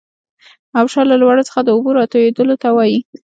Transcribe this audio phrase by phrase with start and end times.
[0.81, 2.99] ابشار له لوړو څخه د اوبو راتویدلو ته وايي.